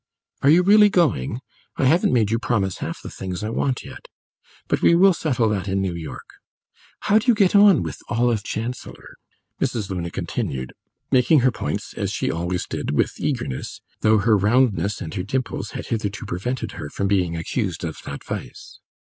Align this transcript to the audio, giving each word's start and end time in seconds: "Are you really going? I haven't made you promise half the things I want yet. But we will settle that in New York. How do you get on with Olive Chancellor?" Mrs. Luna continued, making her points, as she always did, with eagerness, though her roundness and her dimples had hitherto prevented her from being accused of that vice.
"Are 0.41 0.49
you 0.49 0.63
really 0.63 0.89
going? 0.89 1.41
I 1.77 1.85
haven't 1.85 2.11
made 2.11 2.31
you 2.31 2.39
promise 2.39 2.79
half 2.79 3.03
the 3.03 3.09
things 3.11 3.43
I 3.43 3.49
want 3.51 3.83
yet. 3.83 4.07
But 4.67 4.81
we 4.81 4.95
will 4.95 5.13
settle 5.13 5.47
that 5.49 5.67
in 5.67 5.79
New 5.79 5.93
York. 5.93 6.27
How 7.01 7.19
do 7.19 7.27
you 7.27 7.35
get 7.35 7.55
on 7.55 7.83
with 7.83 7.99
Olive 8.09 8.41
Chancellor?" 8.43 9.13
Mrs. 9.61 9.91
Luna 9.91 10.09
continued, 10.09 10.73
making 11.11 11.41
her 11.41 11.51
points, 11.51 11.93
as 11.93 12.11
she 12.11 12.31
always 12.31 12.65
did, 12.65 12.97
with 12.97 13.19
eagerness, 13.19 13.79
though 13.99 14.17
her 14.17 14.35
roundness 14.35 15.01
and 15.01 15.13
her 15.13 15.21
dimples 15.23 15.73
had 15.77 15.85
hitherto 15.89 16.25
prevented 16.25 16.71
her 16.71 16.89
from 16.89 17.07
being 17.07 17.37
accused 17.37 17.83
of 17.83 17.97
that 18.03 18.23
vice. 18.23 18.79